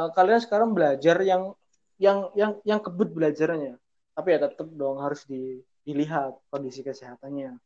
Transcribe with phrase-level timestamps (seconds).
[0.00, 1.56] uh, kalian sekarang belajar yang
[1.96, 3.80] yang yang yang kebut belajarnya.
[4.16, 7.56] Tapi ya tetap dong harus di, dilihat kondisi kesehatannya.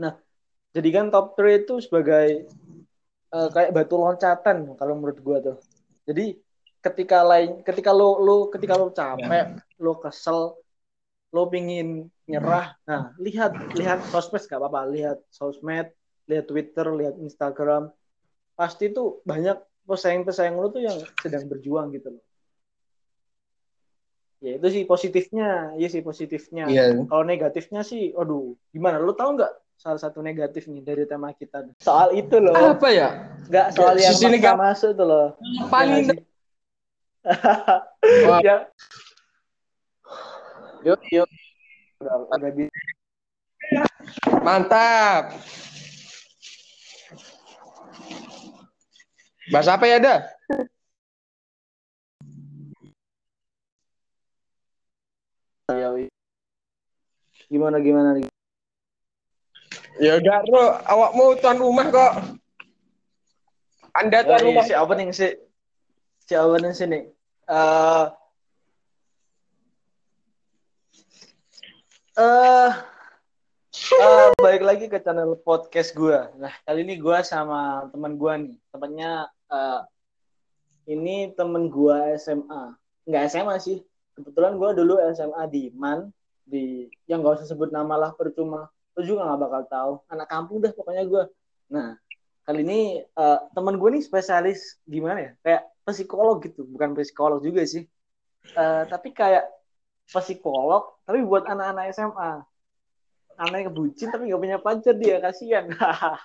[0.00, 0.12] Nah
[0.72, 2.48] jadikan top 3 itu sebagai
[3.32, 5.58] uh, kayak batu loncatan kalau menurut gua tuh.
[6.08, 6.36] Jadi
[6.80, 9.60] ketika lain ketika lo lo ketika lo capek ya.
[9.82, 10.54] lo kesel
[11.28, 14.88] lo pingin nyerah nah lihat lihat sosmed gak apa-apa.
[14.88, 15.92] Lihat sosmed
[16.28, 17.92] lihat Twitter lihat Instagram
[18.56, 19.56] pasti tuh banyak
[19.88, 22.24] pesaing-pesaing lo tuh yang sedang berjuang gitu loh.
[24.38, 26.70] Ya itu sih positifnya iya sih positifnya.
[26.70, 27.08] Yeah.
[27.10, 29.00] kalau negatifnya sih aduh gimana?
[29.00, 31.66] Lo tau nggak salah satu negatif nih dari tema kita?
[31.80, 32.54] Soal itu loh.
[32.54, 33.34] Apa ya?
[33.48, 35.28] Nggak soal ya, yang nggak masuk tuh loh.
[35.72, 36.12] Paling
[38.46, 38.56] ya
[40.86, 41.28] yuk yuk.
[41.98, 42.78] Udah udah bisa
[44.40, 45.34] mantap
[49.48, 50.14] bahasa apa ya ada?
[57.48, 58.20] Gimana gimana
[59.98, 62.12] ya udah bro awak mau tuan rumah kok.
[63.98, 64.64] Anda tuan oh, rumah.
[64.64, 65.34] si opening si
[66.22, 67.00] si opening sini
[67.50, 68.14] uh,
[72.14, 72.70] uh,
[73.98, 76.18] uh, balik lagi ke channel podcast gue.
[76.38, 79.82] Nah kali ini gue sama teman gue nih, temennya uh,
[80.88, 82.62] ini temen gue SMA,
[83.04, 83.78] nggak SMA sih.
[84.16, 86.10] Kebetulan gue dulu SMA di Man,
[86.42, 88.66] di yang gak usah sebut nama lah percuma.
[88.98, 89.92] Lu juga nggak bakal tahu.
[90.10, 91.24] Anak kampung dah pokoknya gue.
[91.70, 91.94] Nah
[92.48, 95.32] kali ini uh, temen gue nih spesialis gimana ya?
[95.44, 97.86] Kayak psikolog gitu, bukan psikolog juga sih.
[98.56, 99.44] Uh, tapi kayak
[100.08, 102.32] psikolog tapi buat anak-anak SMA
[103.38, 105.68] anak yang kebucin tapi gak punya pacar dia kasihan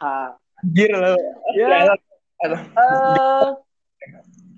[0.63, 1.19] Anjir loh
[1.59, 1.91] ya
[2.52, 3.47] uh,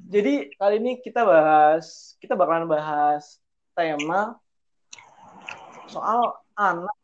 [0.10, 3.38] jadi kali ini kita bahas kita bakalan bahas
[3.78, 4.40] tema
[5.86, 6.96] soal anak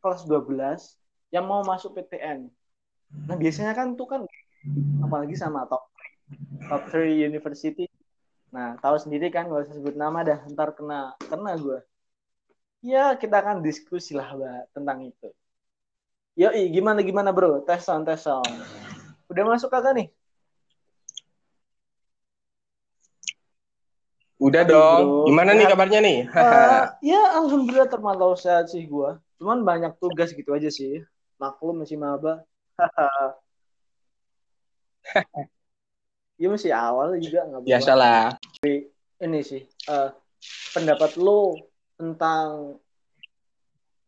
[0.00, 2.48] kelas 12 yang mau masuk PTN
[3.28, 4.20] nah biasanya kan tuh kan
[5.04, 5.86] apalagi sama top
[6.72, 7.84] top 3 university
[8.54, 11.82] Nah, tahu sendiri kan, gak usah sebut nama dah, ntar kena kena gue.
[12.86, 15.28] Ya, kita akan diskusi lah mbak, tentang itu.
[16.38, 17.66] Yo, gimana gimana bro?
[17.66, 18.46] Tes sound, tes sound.
[19.26, 20.08] Udah masuk kagak nih?
[24.44, 25.00] Udah Aduh, dong.
[25.08, 25.26] Bro.
[25.32, 26.18] Gimana nih kabarnya nih?
[26.36, 29.10] uh, ya, alhamdulillah termantau sehat sih gue.
[29.40, 31.00] Cuman banyak tugas gitu aja sih.
[31.40, 32.44] Maklum masih maba.
[36.34, 38.34] Iya masih awal juga nggak Biasalah.
[39.22, 40.10] Ini sih uh,
[40.74, 41.54] pendapat lo
[41.94, 42.74] tentang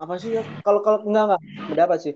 [0.02, 0.42] apa sih ya?
[0.66, 2.14] Kalau kalau enggak enggak pendapat sih.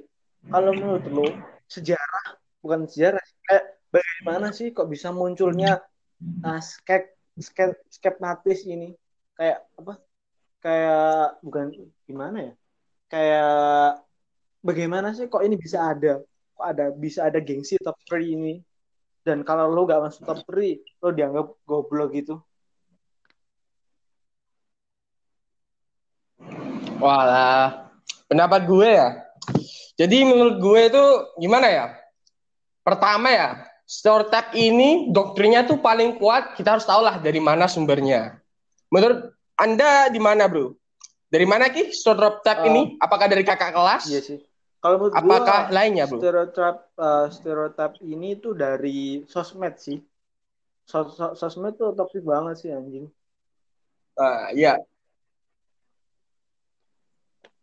[0.51, 1.31] Kalau menurut lo
[1.71, 3.65] sejarah bukan sejarah kayak
[3.95, 5.79] bagaimana sih kok bisa munculnya
[6.43, 6.59] uh,
[7.39, 8.97] skep skepmatis ini
[9.39, 9.95] kayak apa?
[10.61, 11.67] Kayak bukan
[12.05, 12.53] gimana ya?
[13.11, 14.05] Kayak
[14.65, 16.21] bagaimana sih kok ini bisa ada?
[16.57, 18.61] Kok ada bisa ada gengsi top 3 ini?
[19.21, 22.41] dan kalau lo gak masuk top 3 lo dianggap goblok gitu
[27.01, 27.89] Walah,
[28.29, 29.09] pendapat gue ya.
[29.97, 31.05] Jadi menurut gue itu
[31.41, 31.87] gimana ya?
[32.85, 33.57] Pertama ya,
[33.91, 36.55] Storytap ini doktrinnya tuh paling kuat.
[36.55, 38.39] Kita harus tahu lah dari mana sumbernya.
[38.87, 40.79] Menurut Anda di mana, Bro?
[41.27, 42.95] Dari mana ki Storytap uh, ini?
[43.03, 44.07] Apakah dari kakak kelas?
[44.07, 44.39] Iya sih.
[44.79, 46.23] Kalau menurut Apakah gua, lainnya, Bro?
[46.23, 49.99] Stereotip uh, stereotip ini tuh dari sosmed sih.
[50.87, 53.11] Sos -sos sosmed tuh toksik banget sih anjing.
[54.15, 54.79] Uh, iya.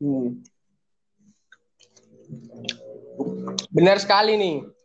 [0.04, 0.44] Hmm.
[3.72, 4.77] Benar sekali nih.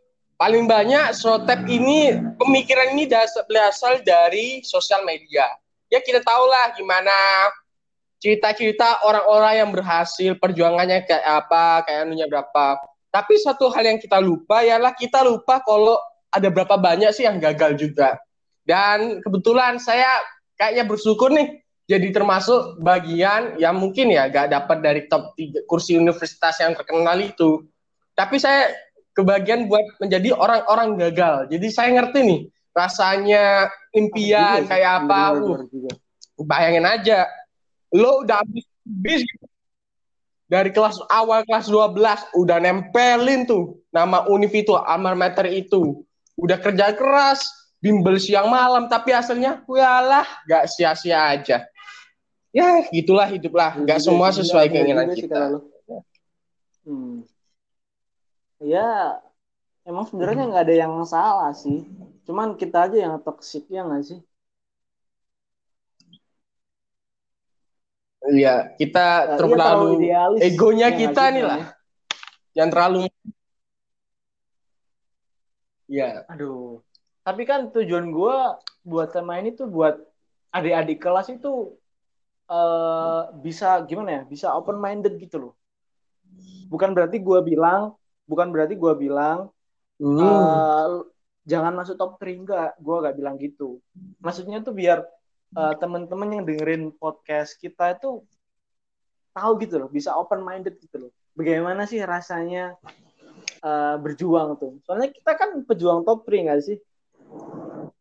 [0.42, 3.06] Paling banyak stereotip ini pemikiran ini
[3.46, 5.46] berasal dari sosial media.
[5.86, 7.14] Ya kita tahu lah gimana
[8.18, 12.74] cerita-cerita orang-orang yang berhasil perjuangannya kayak apa, kayak anunya berapa.
[13.14, 16.02] Tapi satu hal yang kita lupa ialah kita lupa kalau
[16.34, 18.18] ada berapa banyak sih yang gagal juga.
[18.66, 20.10] Dan kebetulan saya
[20.58, 25.94] kayaknya bersyukur nih jadi termasuk bagian yang mungkin ya gak dapat dari top 3 kursi
[25.94, 27.62] universitas yang terkenal itu.
[28.18, 28.74] Tapi saya
[29.12, 31.52] kebagian buat menjadi orang-orang gagal.
[31.52, 32.40] Jadi saya ngerti nih
[32.72, 35.36] rasanya impian kayak apa.
[35.36, 35.64] Uh,
[36.44, 37.28] bayangin aja
[37.92, 39.22] lo udah habis bis
[40.48, 46.04] dari kelas awal kelas 12 udah nempelin tuh nama univ itu alma mater itu
[46.36, 47.44] udah kerja keras
[47.80, 51.68] bimbel siang malam tapi hasilnya walah gak sia-sia aja
[52.52, 55.56] ya gitulah hiduplah nggak semua sesuai keinginan kita
[56.84, 57.24] hmm.
[58.62, 59.18] Ya
[59.82, 61.82] emang sebenarnya nggak ada yang salah sih.
[62.22, 64.20] Cuman kita aja yang toxic ya nggak sih?
[68.22, 70.40] Iya, kita Uh, iya, terlalu idealis.
[70.46, 71.62] egonya Ya, kita nih lah,
[72.54, 73.10] yang terlalu
[75.92, 76.80] Iya, aduh.
[77.20, 78.36] Tapi kan tujuan gue
[78.86, 80.00] buat tema ini tuh buat
[80.48, 81.76] adik-adik kelas itu
[82.48, 84.22] eh bisa gimana ya?
[84.24, 85.52] Bisa open minded gitu loh.
[86.72, 87.92] Bukan berarti gue bilang
[88.24, 89.50] bukan berarti gue bilang
[89.96, 90.18] Hmm.
[90.18, 90.88] eh,
[91.42, 92.70] jangan masuk top 3 enggak.
[92.76, 93.78] Gue gak bilang gitu.
[94.18, 95.06] Maksudnya tuh biar
[95.52, 98.24] eh, teman-teman yang dengerin podcast kita itu
[99.30, 101.10] tahu gitu loh bisa open minded gitu loh.
[101.32, 102.74] Bagaimana sih rasanya
[103.62, 104.82] eh, berjuang tuh?
[104.82, 106.78] Soalnya kita kan pejuang top 3 gak sih?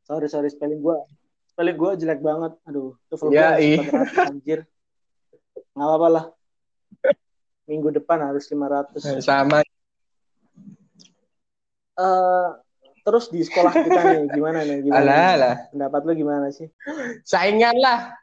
[0.02, 0.98] Sorry sorry spelling gue
[1.48, 2.58] spelling gue jelek banget.
[2.66, 3.78] Aduh tuh Ya, ih.
[4.18, 4.66] anjir.
[5.78, 6.26] Nggak apa-apa lah.
[7.70, 9.62] Minggu depan harus 500 sama.
[12.00, 12.50] Eh
[13.02, 15.36] terus di sekolah kita nih gimana nih gimana Alah, nih?
[15.36, 15.56] alah.
[15.74, 16.68] pendapat lu gimana sih
[17.26, 18.14] Saingan lah.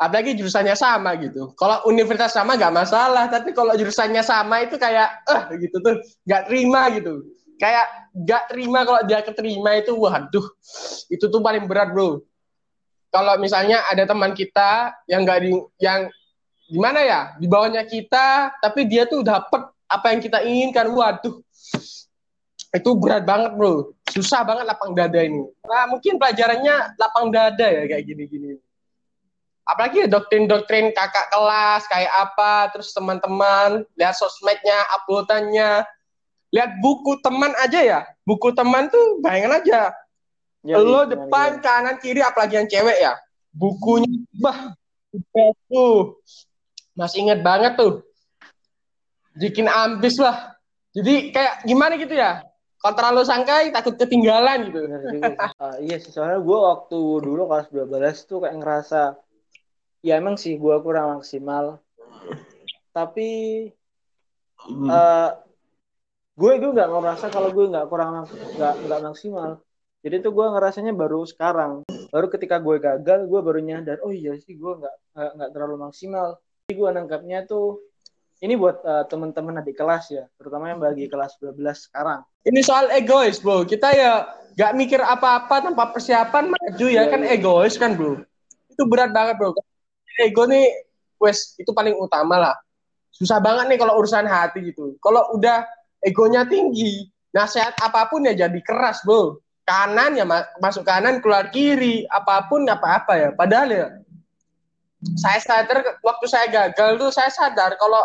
[0.00, 1.52] Apalagi jurusannya sama gitu.
[1.60, 6.48] Kalau universitas sama nggak masalah, tapi kalau jurusannya sama itu kayak eh gitu tuh nggak
[6.48, 7.20] terima gitu.
[7.60, 7.84] Kayak
[8.16, 10.46] nggak terima kalau dia keterima itu waduh
[11.12, 12.24] itu tuh paling berat bro.
[13.12, 15.52] Kalau misalnya ada teman kita yang nggak di
[15.84, 16.08] yang
[16.64, 21.44] gimana ya di bawahnya kita, tapi dia tuh dapet apa yang kita inginkan, waduh
[22.70, 23.90] itu berat banget bro.
[24.10, 25.42] Susah banget lapang dada ini.
[25.66, 28.58] Nah, mungkin pelajarannya lapang dada ya kayak gini-gini.
[29.66, 35.86] Apalagi ya doktrin-doktrin kakak kelas kayak apa terus teman-teman lihat sosmednya uploadannya.
[36.50, 38.00] Lihat buku teman aja ya.
[38.26, 39.94] Buku teman tuh bayangin aja.
[40.66, 41.62] Ya, lo gimana, depan gimana?
[41.62, 43.14] kanan kiri apalagi yang cewek ya.
[43.54, 44.74] Bukunya bah
[45.70, 46.18] tuh.
[46.98, 48.02] Masih inget banget tuh.
[49.38, 50.58] Bikin ambis lah.
[50.90, 52.49] Jadi kayak gimana gitu ya
[52.80, 54.80] kalau terlalu sangkai takut ketinggalan gitu.
[55.60, 59.20] Ah, iya sih soalnya gue waktu dulu kelas 12 tuh kayak ngerasa
[60.00, 61.84] ya emang sih gue kurang maksimal.
[62.96, 63.30] Tapi
[64.88, 65.30] eh
[66.40, 68.24] gue gue nggak ngerasa kalau gue nggak kurang
[68.56, 69.60] nggak nggak maksimal.
[70.00, 71.84] Jadi tuh gue ngerasanya baru sekarang.
[72.08, 74.96] Baru ketika gue gagal gue baru nyadar oh iya sih gue nggak
[75.36, 76.40] nggak terlalu maksimal.
[76.64, 77.89] Jadi gue nangkapnya tuh
[78.40, 82.24] ini buat eh, teman-teman adik kelas ya terutama yang bagi kelas 12 sekarang.
[82.48, 83.68] Ini soal egois bro.
[83.68, 87.04] Kita ya gak mikir apa-apa tanpa persiapan maju ya.
[87.04, 87.36] Iya, kan iya.
[87.36, 88.24] egois kan bro?
[88.72, 89.52] Itu berat banget bro.
[90.20, 90.72] Ego nih
[91.20, 92.56] wes itu paling utama lah.
[93.12, 94.96] Susah banget nih kalau urusan hati gitu.
[95.04, 95.68] Kalau udah
[96.00, 99.36] egonya tinggi nasihat apa pun ya jadi keras bro.
[99.68, 103.28] Kanan ya ma- masuk kanan keluar kiri apa pun apa-apa ya.
[103.36, 103.86] Padahal ya
[105.20, 108.00] saya sadar waktu saya gagal tuh saya sadar kalau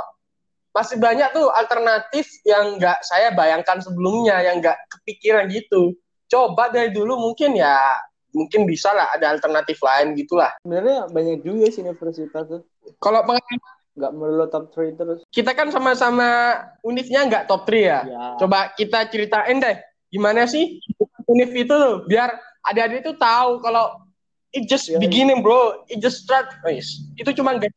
[0.75, 5.95] masih banyak tuh alternatif yang nggak saya bayangkan sebelumnya yang nggak kepikiran gitu.
[6.27, 7.95] Coba dari dulu mungkin ya
[8.36, 10.51] mungkin bisa lah ada alternatif lain gitulah.
[10.68, 12.62] Sebenarnya banyak juga sih universitas tuh.
[13.00, 13.60] Kalau pengalaman
[13.95, 15.19] nggak melulu top 3 terus.
[15.31, 18.00] Kita kan sama-sama univnya nggak top 3 ya?
[18.04, 19.80] Ya coba kita ceritain deh
[20.12, 20.83] gimana sih
[21.31, 22.04] univ itu tuh?
[22.04, 22.36] Biar
[22.68, 23.95] adik-adik itu tahu kalau
[24.51, 25.00] it just iya.
[25.00, 25.88] beginning bro.
[25.88, 27.71] It just start Wis, itu cuma guys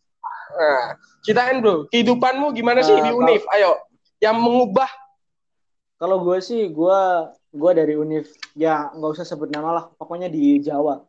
[0.58, 3.78] nah ceritain bro kehidupanmu gimana sih Eh, di univ ayo
[4.18, 4.90] yang mengubah
[5.98, 7.00] Kalau gue sih, gue
[7.50, 11.02] gue dari univ ya nggak usah sebut nama lah, pokoknya di Jawa.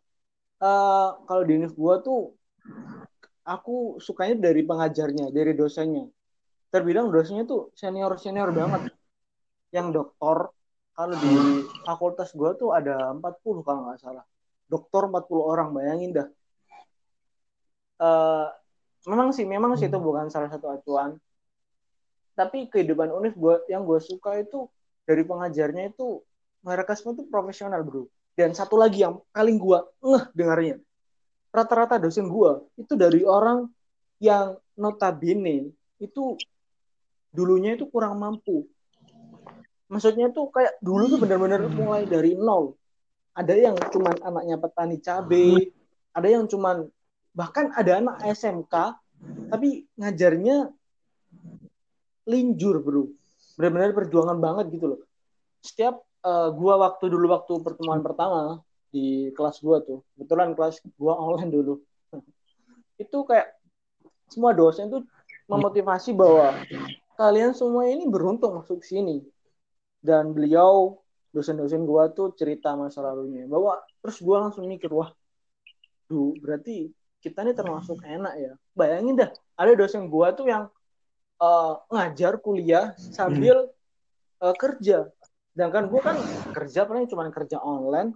[0.57, 2.33] Eh kalau di univ gue tuh,
[3.45, 6.09] aku sukanya dari pengajarnya, dari dosennya.
[6.73, 8.89] Terbilang dosennya tuh senior senior banget.
[9.69, 10.37] Yang doktor,
[10.97, 11.33] kalau di
[11.85, 14.25] fakultas gue tuh ada 40 kalau nggak salah.
[14.65, 16.27] Doktor 40 orang, bayangin dah.
[18.01, 18.47] Eh
[19.09, 21.18] memang sih, memang sih itu bukan salah satu acuan.
[22.37, 24.69] Tapi kehidupan univ gue yang gue suka itu
[25.09, 26.21] dari pengajarnya itu
[26.61, 28.06] mereka semua tuh profesional bro.
[28.37, 30.80] Dan satu lagi yang paling gua ngeh dengarnya
[31.49, 33.66] rata-rata dosen gua itu dari orang
[34.21, 36.37] yang notabene itu
[37.33, 38.63] dulunya itu kurang mampu.
[39.89, 42.78] Maksudnya tuh kayak dulu tuh benar-benar mulai dari nol.
[43.33, 45.73] Ada yang cuman anaknya petani cabe
[46.13, 46.89] ada yang cuman
[47.33, 48.74] bahkan ada anak SMK
[49.50, 50.71] tapi ngajarnya
[52.30, 53.04] linjur bro.
[53.59, 55.02] Benar-benar perjuangan banget gitu loh.
[55.59, 61.18] Setiap eh, gua waktu dulu waktu pertemuan pertama di kelas gua tuh kebetulan kelas gua
[61.18, 61.74] online dulu.
[63.04, 63.59] Itu kayak
[64.30, 65.04] semua dosen tuh
[65.50, 66.54] memotivasi bahwa
[67.18, 69.26] kalian semua ini beruntung masuk sini.
[70.00, 71.04] Dan beliau
[71.36, 73.44] dosen-dosen gua tuh cerita masa lalunya.
[73.50, 75.12] Bahwa terus gua langsung mikir wah
[76.09, 78.52] duh berarti kita ini termasuk enak ya.
[78.76, 80.71] Bayangin dah ada dosen gua tuh yang
[81.40, 83.68] eh, ngajar kuliah sambil
[84.40, 85.07] eh, kerja.
[85.52, 86.16] Sedangkan gue kan
[86.56, 88.16] kerja paling cuma kerja online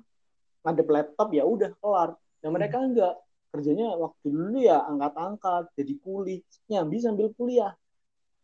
[0.63, 2.15] ngadep laptop ya udah kelar.
[2.39, 2.55] Dan Hmm.
[2.55, 3.15] mereka enggak.
[3.53, 6.41] Kerjanya waktu dulu ya angkat-angkat jadi kuli
[6.72, 7.77] nyambi sambil kuliah.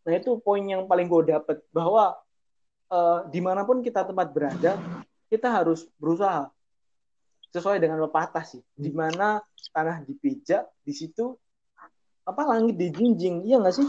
[0.05, 2.13] Nah itu poin yang paling gue dapet bahwa
[2.91, 4.75] eh, di mana pun kita tempat berada
[5.29, 6.49] kita harus berusaha
[7.49, 8.61] sesuai dengan pepatah sih.
[8.73, 11.33] Di mana tanah dipijak di situ
[12.23, 13.87] apa langit dijunjing iya nggak sih?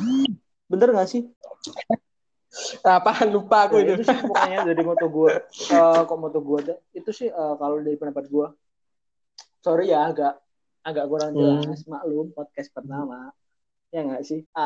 [0.64, 1.23] Bener nggak sih?
[2.83, 3.23] Apa?
[3.31, 3.93] Lupa aku Nah, itu.
[3.95, 5.31] itu sih pokoknya dari moto gue
[5.71, 8.47] Eh, kok moto gue ada itu sih eh, kalau dari pendapat gue
[9.61, 10.35] sorry ya agak
[10.83, 11.38] agak kurang Hmm.
[11.38, 11.85] jelas.
[11.87, 13.31] Maklum podcast pertama.
[13.90, 14.43] Ya nggak sih?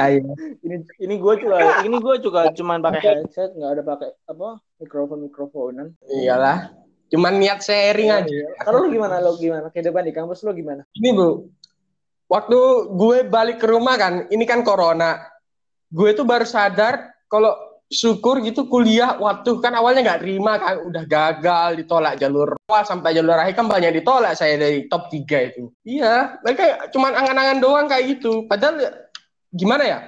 [0.00, 0.32] Ayo.
[0.64, 4.48] ini ini gue juga ini gue juga cuman pakai headset nggak ada pakai apa
[4.78, 6.72] mikrofon mikrofonan Iyalah.
[7.10, 8.30] Cuman niat sharing aja.
[8.30, 8.46] Iya.
[8.62, 9.18] kalau lu gimana?
[9.18, 9.66] Lu gimana?
[9.68, 10.86] Kehidupan di kampus lu gimana?
[10.94, 11.50] Ini bro,
[12.30, 12.58] waktu
[12.94, 15.18] gue balik ke rumah kan, ini kan corona.
[15.90, 21.04] Gue tuh baru sadar kalau syukur gitu kuliah waktu kan awalnya nggak terima kan udah
[21.10, 25.74] gagal ditolak jalur awal sampai jalur akhir kan banyak ditolak saya dari top 3 itu.
[25.82, 28.46] Iya mereka cuman angan-angan doang kayak gitu.
[28.46, 28.78] Padahal
[29.50, 29.98] gimana ya?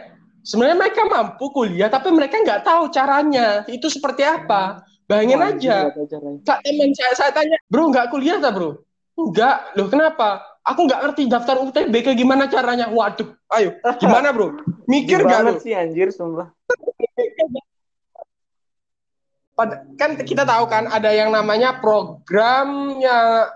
[0.47, 3.67] Sebenarnya mereka mampu kuliah tapi mereka nggak tahu caranya.
[3.67, 6.43] Itu seperti apa bayangin Wah, aja nggak.
[6.49, 8.81] Kak teman saya, saya tanya, bro nggak kuliah tak bro?
[9.13, 10.41] Enggak, loh kenapa?
[10.65, 12.89] Aku nggak ngerti daftar UTBK gimana caranya.
[12.89, 14.57] Waduh, ayo, gimana bro?
[14.89, 15.53] Mikir gak lo?
[15.61, 16.49] sih anjir sumpah
[20.01, 23.47] Kan kita tahu kan ada yang namanya programnya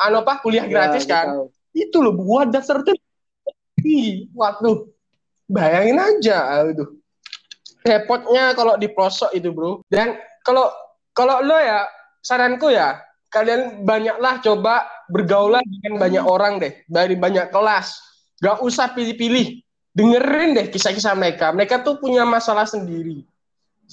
[0.00, 1.26] anu apa kuliah Ya, gratis gua kan?
[1.28, 1.44] tahu.
[1.76, 2.96] Itu loh buat daftar tuh.
[3.84, 4.88] Ih, Waduh,
[5.46, 6.98] bayangin aja itu.
[7.86, 9.84] Repotnya kalau di pelosok itu bro.
[9.86, 10.72] Dan kalau
[11.16, 11.88] kalau lo ya
[12.20, 13.00] saranku ya
[13.32, 17.96] kalian banyaklah coba bergaulah dengan banyak orang deh dari banyak kelas.
[18.42, 19.64] Gak usah pilih-pilih.
[19.96, 21.50] Dengerin deh kisah-kisah mereka.
[21.56, 23.24] Mereka tuh punya masalah sendiri.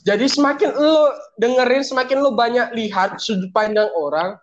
[0.03, 4.35] Jadi semakin lo dengerin, semakin lo banyak lihat sudut pandang orang,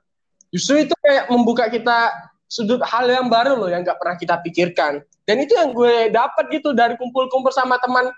[0.55, 2.15] justru itu kayak membuka kita
[2.47, 5.03] sudut hal yang baru loh yang gak pernah kita pikirkan.
[5.27, 8.09] Dan itu yang gue dapat gitu dari kumpul-kumpul sama teman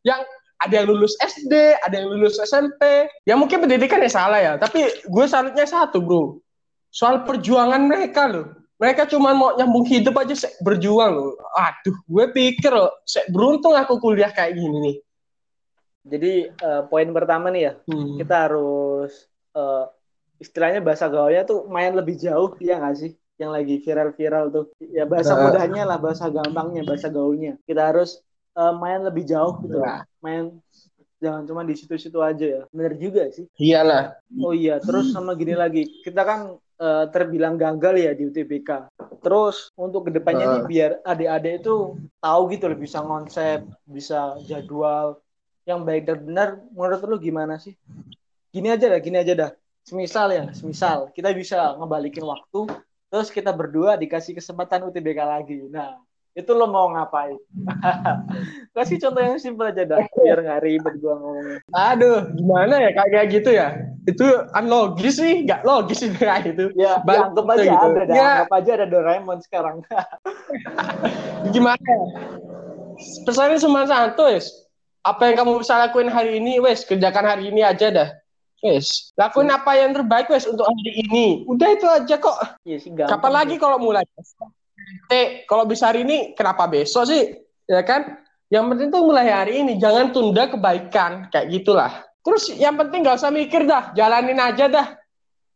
[0.00, 0.24] yang
[0.58, 3.06] ada yang lulus SD, ada yang lulus SMP.
[3.22, 6.42] Ya mungkin pendidikannya salah ya, tapi gue salutnya satu bro.
[6.90, 8.46] Soal perjuangan mereka loh.
[8.78, 11.34] Mereka cuma mau nyambung hidup aja sek berjuang loh.
[11.52, 14.96] Aduh, gue pikir loh, sek beruntung aku kuliah kayak gini nih.
[16.04, 18.16] jadi eh, poin pertama nih ya Hmm.
[18.16, 19.12] kita harus
[19.52, 19.84] eh,
[20.38, 25.04] istilahnya bahasa gaulnya tuh main lebih jauh ya nggak sih yang lagi viral-viral tuh ya
[25.04, 25.50] bahasa Nah.
[25.50, 28.24] mudahnya lah bahasa gampangnya bahasa gaulnya kita harus
[28.58, 30.02] eh, main lebih jauh gitu Nah.
[30.18, 30.58] main
[31.18, 32.62] jangan cuma di situ-situ aja ya.
[32.70, 33.46] Bener juga sih.
[33.54, 34.18] Iyalah.
[34.38, 35.86] oh iya terus sama gini lagi.
[36.02, 36.40] Kita kan
[36.78, 38.86] eh, terbilang gagal ya di UTBK
[39.18, 40.66] terus untuk ke depannya nih Ah.
[40.66, 45.18] biar adik-adik itu tahu gitu loh bisa konsep bisa jadwal
[45.66, 46.48] yang baik dan benar.
[46.70, 47.74] Menurut lu gimana sih?
[48.54, 49.50] Gini aja dah gini aja dah.
[49.82, 51.10] Semisal ya semisal.
[51.10, 52.70] Kita bisa ngebalikin waktu
[53.10, 55.66] terus kita berdua dikasih kesempatan UTBK lagi.
[55.66, 55.98] Nah
[56.38, 57.34] itu lo mau ngapain
[58.78, 63.26] kasih contoh yang simpel aja dah biar nggak ribet gua ngomongnya Aduh, gimana ya kayak
[63.28, 63.68] gitu ya?
[64.06, 66.70] Itu unlogis sih, nggak logis sih kayak itu.
[66.72, 67.86] ya, ya Balik anggap aja gitu.
[67.88, 68.28] ada dah Ya.
[68.40, 69.76] anggap aja ada Doraemon sekarang
[71.54, 71.76] Gimana?
[71.82, 72.02] ya?
[73.24, 74.46] Pesannya cuma satu, wes.
[75.02, 78.08] Apa yang kamu bisa lakuin hari ini, wes, kerjakan hari ini aja dah.
[78.58, 81.26] Wes, lakuin apa yang terbaik, wes, untuk hari ini.
[81.46, 82.36] Udah itu aja kok.
[82.66, 82.90] Iya sih.
[82.90, 84.02] Kapan lagi kalau mulai?
[85.08, 87.36] Eh, kalau bisa hari ini, kenapa besok sih?
[87.68, 88.20] Ya kan?
[88.48, 91.92] Yang penting tuh mulai hari ini, jangan tunda kebaikan, kayak gitulah.
[92.24, 94.98] Terus yang penting gak usah mikir dah, jalanin aja dah.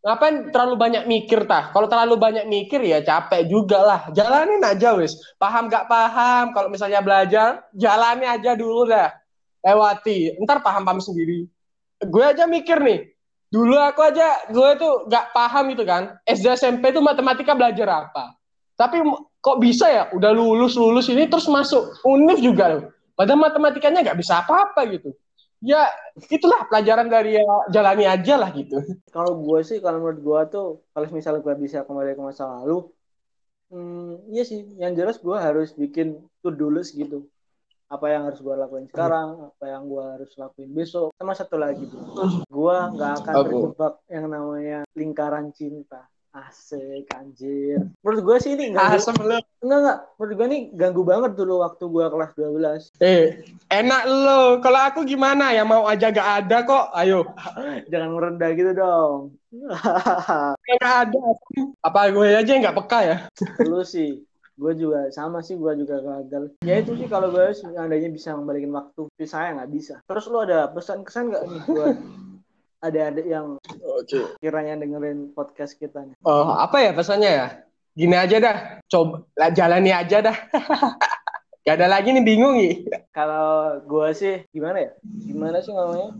[0.02, 1.70] Ngapain terlalu banyak mikir tah?
[1.70, 4.00] Kalau terlalu banyak mikir ya capek juga lah.
[4.10, 5.14] Jalanin aja wis.
[5.38, 6.50] Paham gak paham?
[6.50, 9.14] Kalau misalnya belajar, jalani aja dulu dah.
[9.62, 10.42] Lewati.
[10.42, 11.46] Ntar paham-paham sendiri.
[12.02, 13.14] Gue aja mikir nih.
[13.54, 16.18] Dulu aku aja, gue tuh gak paham itu kan.
[16.26, 18.34] SD SMP tuh matematika belajar apa.
[18.82, 19.06] Tapi
[19.38, 20.02] kok bisa ya?
[20.10, 22.82] Udah lulus-lulus ini terus masuk univ juga loh.
[23.14, 25.14] Padahal matematikanya gak bisa apa-apa gitu.
[25.62, 25.86] Ya
[26.18, 28.82] itulah pelajaran dari ya jalani aja lah gitu.
[29.14, 32.90] kalau gue sih kalau menurut gue tuh kalau misalnya gue bisa kembali ke masa lalu
[33.72, 37.30] hmm, iya sih yang jelas gue harus bikin to do list gitu
[37.92, 41.84] apa yang harus gue lakuin sekarang apa yang gue harus lakuin besok sama satu lagi
[42.48, 48.96] gue nggak akan terjebak yang namanya lingkaran cinta asik anjir menurut gue sih ini ganggu,
[48.96, 49.36] Asem lu.
[49.60, 53.24] enggak enggak menurut gue ini ganggu banget dulu waktu gue kelas 12 Eh,
[53.68, 54.40] enak lo.
[54.64, 56.88] Kalau aku gimana ya mau aja gak ada kok.
[56.96, 57.28] Ayo.
[57.92, 59.36] jangan merendah gitu dong
[60.80, 61.20] Gak ada.
[61.84, 63.16] Apa gue aja yang gak peka ya?
[63.68, 68.12] lu sih gue juga sama sih gue juga gagal ya itu sih kalau gue seandainya
[68.12, 71.96] bisa ngembalikin waktu tapi saya nggak bisa terus lu ada pesan kesan nggak nih buat
[72.82, 73.46] adik-adik yang
[73.86, 74.34] Oke.
[74.42, 76.18] kiranya dengerin podcast kita nih.
[76.26, 77.46] Oh, apa ya pesannya ya?
[77.94, 78.56] Gini aja dah.
[78.90, 80.36] Coba lah jalani aja dah.
[81.64, 82.82] Gak ada lagi nih bingung nih.
[83.14, 84.90] Kalau gua sih gimana ya?
[85.22, 86.10] Gimana sih ngomongnya?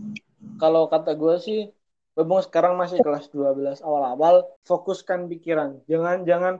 [0.55, 1.67] Kalau kata gua sih
[2.13, 5.81] Bebong sekarang masih kelas 12 awal-awal, fokuskan pikiran.
[5.89, 6.53] Jangan jangan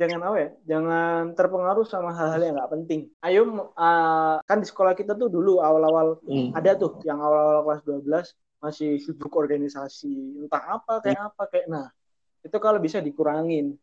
[0.00, 0.50] jangan apa ya?
[0.64, 3.00] Jangan terpengaruh sama hal-hal yang nggak penting.
[3.20, 6.56] Ayo uh, kan di sekolah kita tuh dulu awal-awal Hmm.
[6.56, 8.32] ada tuh yang awal-awal kelas 12
[8.64, 11.88] masih sibuk organisasi, entah apa kayak apa kayak nah.
[12.40, 13.76] Itu kalau bisa dikurangin.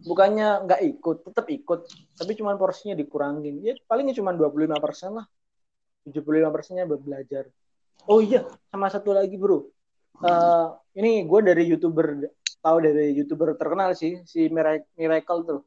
[0.00, 1.80] Bukannya nggak ikut, tetap ikut,
[2.16, 3.60] tapi cuma porsinya dikurangin.
[3.60, 5.26] Ya palingnya cuma 25% lah.
[6.08, 7.52] 75 persennya belajar.
[8.08, 9.68] Oh iya, sama satu lagi bro.
[10.18, 15.60] Eh, ini gue dari youtuber tahu dari youtuber terkenal sih si Mira- Miracle tuh.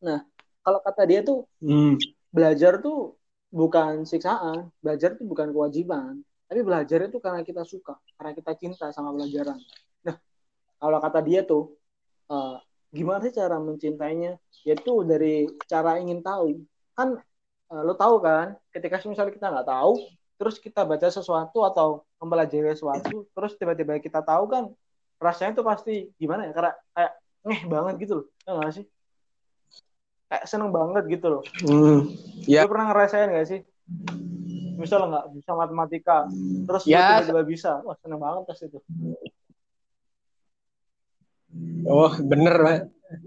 [0.00, 0.24] Nah
[0.64, 2.00] kalau kata dia tuh Hmm.
[2.32, 3.14] belajar tuh
[3.54, 8.86] bukan siksaan, belajar tuh bukan kewajiban, tapi belajar itu karena kita suka, karena kita cinta
[8.92, 9.56] sama pelajaran.
[10.04, 10.16] Nah
[10.78, 11.74] kalau kata dia tuh
[12.28, 12.56] eh,
[12.94, 14.38] gimana sih cara mencintainya?
[14.64, 16.62] Yaitu dari cara ingin tahu.
[16.94, 17.18] Kan
[17.72, 19.92] eh, lo tahu kan, ketika misalnya kita nggak tahu,
[20.38, 24.64] terus kita baca sesuatu atau mempelajari sesuatu, terus tiba-tiba kita tahu kan,
[25.20, 26.52] rasanya tuh pasti gimana ya?
[26.52, 27.12] Karena kayak
[27.44, 28.86] ngeh banget gitu loh, ya sih?
[30.28, 31.42] Kayak seneng banget gitu loh.
[31.62, 32.08] Hmm.
[32.48, 32.64] Ya.
[32.64, 33.60] Lu pernah ngerasain gak sih?
[34.74, 36.16] Misal nggak bisa matematika,
[36.64, 37.22] terus Ya.
[37.22, 38.78] tiba-tiba bisa, wah seneng banget pas itu.
[41.84, 42.54] Oh, bener.
[42.56, 42.78] Pak.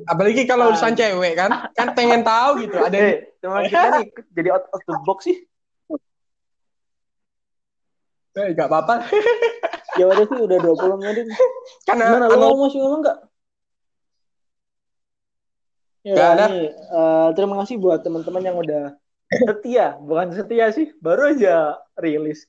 [0.05, 2.75] Apalagi kalau urusan cewek kan, kan pengen tahu gitu.
[2.75, 5.37] Ada Eh, teman kita nih jadi out of the box sih.
[8.35, 9.07] eh, nggak apa-apa.
[9.97, 11.25] Ya udah sih udah 20 menit.
[11.87, 13.17] Kan Gimana anu- lu masih ngomong nggak?
[16.05, 18.93] Ya, nih, eh, terima kasih buat teman-teman yang udah
[19.27, 22.47] setia, bukan setia sih, baru aja rilis.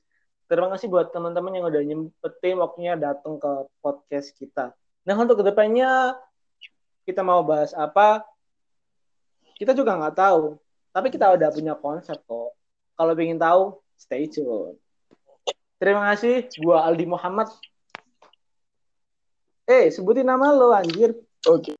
[0.49, 3.51] Terima kasih buat teman-teman yang udah nyempetin waktunya datang ke
[3.83, 4.73] podcast kita.
[5.05, 6.17] Nah untuk ke depannya
[7.05, 8.25] kita mau bahas apa?
[9.59, 10.57] Kita juga nggak tahu,
[10.89, 12.55] tapi kita udah punya konsep kok.
[12.95, 14.79] Kalau ingin tahu, stay tune.
[15.79, 17.47] Terima kasih, gua Aldi Muhammad.
[19.69, 21.13] Eh, sebutin nama lo anjir.
[21.45, 21.77] Oke.